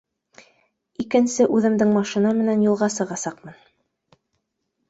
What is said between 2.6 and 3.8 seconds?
юлға сығасаҡмын